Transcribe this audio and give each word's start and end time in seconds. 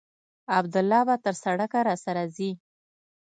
عبدالله 0.57 1.01
به 1.07 1.15
تر 1.25 1.35
سړکه 1.43 1.79
راسره 1.87 2.23
ځي. 2.35 2.51